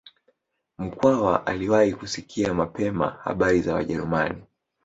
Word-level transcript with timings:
Mkwawa 0.77 1.45
aliwahi 1.47 1.93
kusikia 1.93 2.53
mapema 2.53 3.09
habari 3.23 3.61
za 3.61 3.73
Wajerumani 3.75 4.43